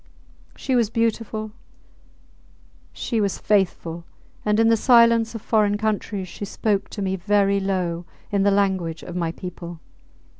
[0.55, 1.51] She was beautiful,
[2.91, 4.03] she was faithful,
[4.43, 8.49] and in the silence of foreign countries she spoke to me very low in the
[8.49, 9.79] language of my people.